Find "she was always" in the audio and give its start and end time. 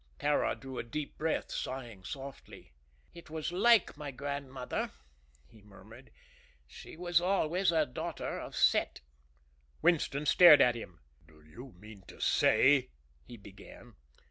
6.65-7.71